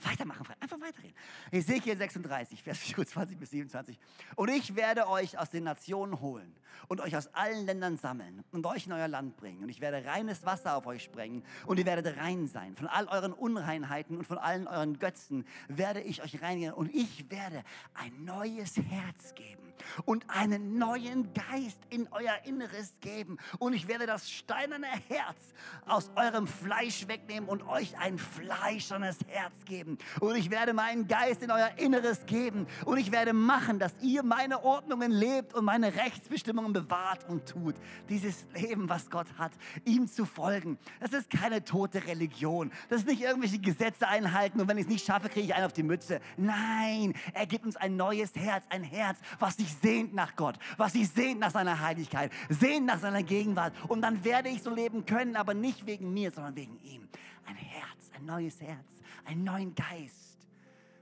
[0.00, 1.14] Weitermachen, einfach weiterreden.
[1.50, 3.98] Ezekiel 36, Vers 24 bis 27.
[4.36, 6.54] Und ich werde euch aus den Nationen holen
[6.88, 9.62] und euch aus allen Ländern sammeln und euch in euer Land bringen.
[9.62, 12.74] Und ich werde reines Wasser auf euch sprengen und ihr werdet rein sein.
[12.74, 16.72] Von all euren Unreinheiten und von allen euren Götzen werde ich euch reinigen.
[16.72, 17.62] Und ich werde
[17.94, 19.62] ein neues Herz geben
[20.04, 23.38] und einen neuen Geist in euer Inneres geben.
[23.58, 25.52] Und ich werde das steinerne Herz
[25.86, 29.81] aus eurem Fleisch wegnehmen und euch ein fleischernes Herz geben.
[30.20, 32.66] Und ich werde meinen Geist in euer Inneres geben.
[32.84, 37.74] Und ich werde machen, dass ihr meine Ordnungen lebt und meine Rechtsbestimmungen bewahrt und tut.
[38.08, 39.52] Dieses Leben, was Gott hat,
[39.84, 40.78] ihm zu folgen.
[41.00, 42.70] Das ist keine tote Religion.
[42.88, 45.66] Das ist nicht irgendwelche Gesetze einhalten und wenn ich es nicht schaffe, kriege ich einen
[45.66, 46.20] auf die Mütze.
[46.36, 50.92] Nein, er gibt uns ein neues Herz, ein Herz, was sich sehnt nach Gott, was
[50.92, 53.74] sich sehnt nach seiner Heiligkeit, sehnt nach seiner Gegenwart.
[53.88, 57.08] Und dann werde ich so leben können, aber nicht wegen mir, sondern wegen ihm.
[57.46, 60.38] Ein Herz, ein neues Herz, einen neuen Geist,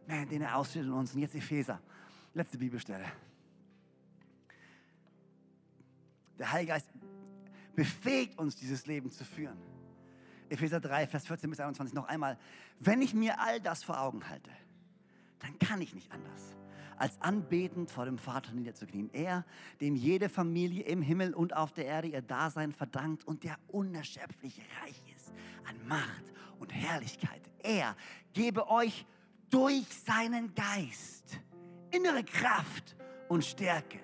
[0.07, 1.15] man, den er ausschüttet in uns.
[1.15, 1.81] Und jetzt Epheser,
[2.35, 3.05] letzte Bibelstelle.
[6.39, 6.89] Der Heilige Geist
[7.75, 9.59] befähigt uns, dieses Leben zu führen.
[10.49, 12.39] Epheser 3, Vers 14 bis 21 noch einmal.
[12.79, 14.51] Wenn ich mir all das vor Augen halte,
[15.39, 16.55] dann kann ich nicht anders
[17.01, 19.09] als anbetend vor dem Vater niederzuknien.
[19.15, 19.47] Er,
[19.81, 24.61] dem jede Familie im Himmel und auf der Erde ihr Dasein verdankt und der unerschöpflich
[24.83, 25.00] reich
[25.71, 26.25] an Macht
[26.59, 27.43] und Herrlichkeit.
[27.63, 27.97] Er
[28.33, 29.07] gebe euch
[29.49, 31.41] durch seinen Geist
[31.91, 32.97] innere Kraft
[33.29, 33.99] und Stärke.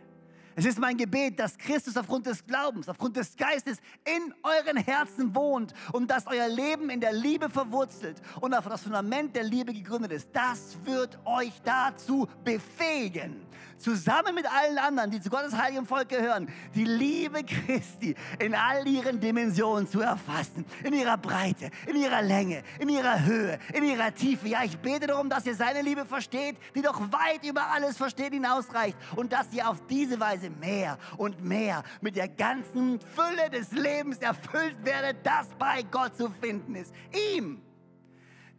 [0.58, 3.76] Es ist mein Gebet, dass Christus aufgrund des Glaubens, aufgrund des Geistes
[4.06, 8.82] in euren Herzen wohnt und dass euer Leben in der Liebe verwurzelt und auf das
[8.82, 10.30] Fundament der Liebe gegründet ist.
[10.32, 13.44] Das wird euch dazu befähigen,
[13.78, 18.86] zusammen mit allen anderen, die zu Gottes heiligem Volk gehören, die Liebe Christi in all
[18.86, 20.64] ihren Dimensionen zu erfassen.
[20.82, 24.48] In ihrer Breite, in ihrer Länge, in ihrer Höhe, in ihrer Tiefe.
[24.48, 28.32] Ja, ich bete darum, dass ihr seine Liebe versteht, die doch weit über alles Verstehen
[28.32, 33.72] hinausreicht und dass ihr auf diese Weise mehr und mehr mit der ganzen Fülle des
[33.72, 36.92] Lebens erfüllt werde, das bei Gott zu finden ist.
[37.34, 37.62] Ihm,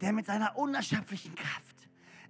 [0.01, 1.66] der mit seiner unerschöpflichen Kraft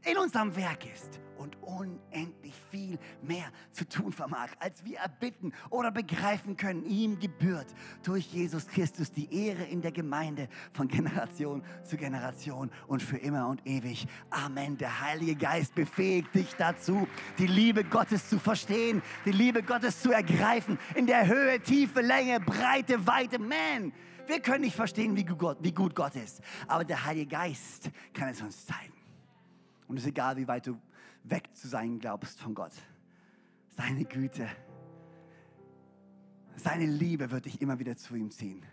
[0.10, 5.54] in uns am Werk ist und unendlich viel mehr zu tun vermag, als wir erbitten
[5.70, 6.86] oder begreifen können.
[6.86, 7.68] Ihm gebührt
[8.04, 13.50] durch Jesus Christus die Ehre in der Gemeinde von Generation zu Generation und für immer
[13.50, 14.08] und ewig.
[14.30, 14.78] Amen.
[14.78, 20.12] Der Heilige Geist befähigt dich dazu, die Liebe Gottes zu verstehen, die Liebe Gottes zu
[20.12, 23.40] ergreifen, in der Höhe, Tiefe, Länge, Breite, Weite.
[23.40, 23.92] Man,
[24.26, 28.66] wir können nicht verstehen, wie gut, Gott ist, aber der Heilige Geist kann es uns
[28.66, 28.97] zeigen.
[29.88, 30.80] Und es ist egal, wie weit du
[31.24, 32.74] weg zu sein glaubst von Gott.
[33.72, 34.50] Seine Güte,
[36.56, 38.66] seine Liebe wird dich immer wieder zu ihm ziehen.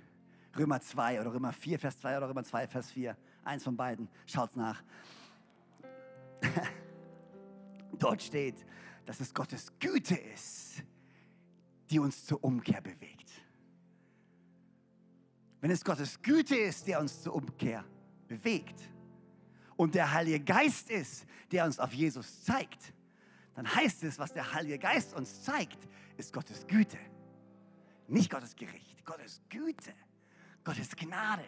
[0.57, 3.17] Römer 2 oder Römer 4, Vers 2 oder Römer 2, Vers 4.
[3.45, 4.09] Eins von beiden.
[4.27, 4.83] Schaut's nach.
[7.99, 8.65] Dort steht,
[9.05, 10.83] dass es Gottes Güte ist,
[11.91, 13.31] die uns zur Umkehr bewegt.
[15.61, 17.85] Wenn es Gottes Güte ist, der uns zur Umkehr
[18.29, 18.81] bewegt,
[19.77, 22.93] und der Heilige Geist ist, der uns auf Jesus zeigt,
[23.55, 25.79] dann heißt es, was der Heilige Geist uns zeigt,
[26.17, 26.99] ist Gottes Güte.
[28.09, 29.95] Nicht Gottes Gericht, Gottes Güte,
[30.65, 31.45] Gottes Gnade,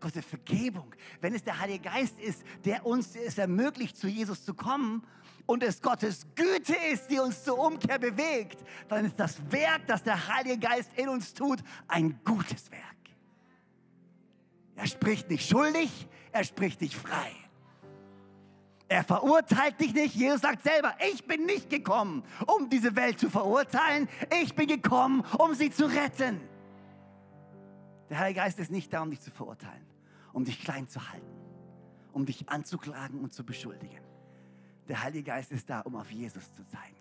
[0.00, 0.94] Gottes Vergebung.
[1.20, 5.06] Wenn es der Heilige Geist ist, der uns es ermöglicht, zu Jesus zu kommen
[5.46, 10.02] und es Gottes Güte ist, die uns zur Umkehr bewegt, dann ist das Werk, das
[10.02, 12.84] der Heilige Geist in uns tut, ein gutes Werk.
[14.76, 17.32] Er spricht nicht schuldig, er spricht dich frei.
[18.90, 20.16] Er verurteilt dich nicht.
[20.16, 24.08] Jesus sagt selber, ich bin nicht gekommen, um diese Welt zu verurteilen.
[24.42, 26.40] Ich bin gekommen, um sie zu retten.
[28.08, 29.86] Der Heilige Geist ist nicht da, um dich zu verurteilen,
[30.32, 31.30] um dich klein zu halten,
[32.12, 34.00] um dich anzuklagen und zu beschuldigen.
[34.88, 36.99] Der Heilige Geist ist da, um auf Jesus zu zeigen.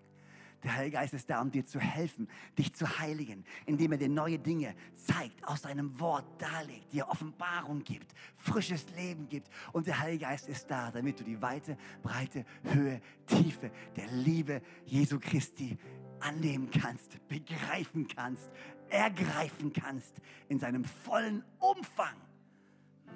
[0.64, 4.10] Der Heilige Geist ist da, um dir zu helfen, dich zu heiligen, indem er dir
[4.10, 9.50] neue Dinge zeigt, aus seinem Wort darlegt, dir Offenbarung gibt, frisches Leben gibt.
[9.72, 14.62] Und der Heilige Geist ist da, damit du die Weite, Breite, Höhe, Tiefe der Liebe
[14.86, 15.78] Jesu Christi
[16.20, 18.50] annehmen kannst, begreifen kannst,
[18.90, 20.16] ergreifen kannst
[20.50, 22.16] in seinem vollen Umfang.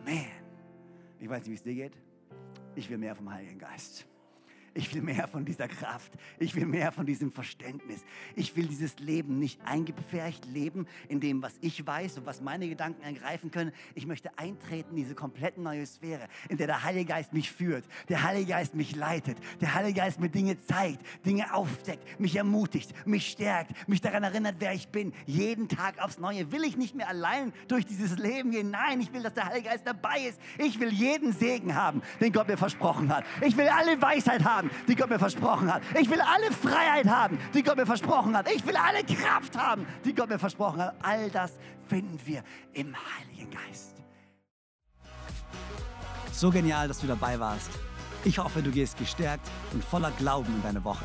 [0.06, 0.25] Man,
[1.19, 1.97] ich weiß nicht, wie es dir geht.
[2.75, 4.08] Ich will mehr vom Heiligen Geist.
[4.75, 6.13] Ich will mehr von dieser Kraft.
[6.39, 8.03] Ich will mehr von diesem Verständnis.
[8.36, 12.67] Ich will dieses Leben nicht eingepfercht leben in dem, was ich weiß und was meine
[12.67, 13.71] Gedanken ergreifen können.
[13.93, 17.86] Ich möchte eintreten in diese komplett neue Sphäre, in der der Heilige Geist mich führt,
[18.09, 22.93] der Heilige Geist mich leitet, der Heilige Geist mir Dinge zeigt, Dinge aufdeckt, mich ermutigt,
[23.05, 25.13] mich stärkt, mich daran erinnert, wer ich bin.
[25.27, 28.71] Jeden Tag aufs Neue will ich nicht mehr allein durch dieses Leben gehen.
[28.71, 30.39] Nein, ich will, dass der Heilige Geist dabei ist.
[30.57, 33.23] Ich will jeden Segen haben, den Gott mir versprochen hat.
[33.41, 35.82] Ich will alle Weisheit haben haben, die Gott mir versprochen hat.
[35.99, 38.49] Ich will alle Freiheit haben, die Gott mir versprochen hat.
[38.52, 40.95] Ich will alle Kraft haben, die Gott mir versprochen hat.
[41.02, 41.54] All das
[41.88, 43.95] finden wir im Heiligen Geist.
[46.32, 47.69] So genial, dass du dabei warst.
[48.26, 51.04] Ich hoffe, du gehst gestärkt und voller Glauben in deine Woche.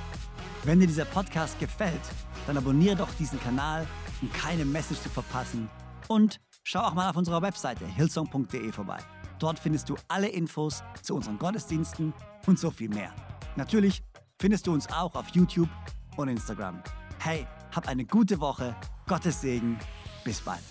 [0.65, 2.01] Wenn dir dieser Podcast gefällt,
[2.47, 3.87] dann abonniere doch diesen Kanal,
[4.23, 5.69] um keine Message zu verpassen.
[6.07, 8.99] Und schau auch mal auf unserer Webseite hillsong.de vorbei.
[9.39, 12.13] Dort findest du alle Infos zu unseren Gottesdiensten
[12.47, 13.13] und so viel mehr.
[13.59, 14.05] Natürlich
[14.39, 15.69] findest du uns auch auf YouTube
[16.17, 16.81] und Instagram.
[17.19, 17.45] Hey,
[17.75, 18.77] hab eine gute Woche,
[19.09, 19.77] Gottes Segen,
[20.25, 20.63] bis bald.